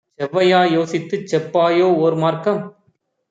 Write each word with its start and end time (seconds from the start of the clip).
செவ்வையாய் 0.19 0.71
யோசித்துச் 0.71 1.27
செப்பாயோ 1.27 1.89
ஓர்மார்க்கம்?' 1.99 2.63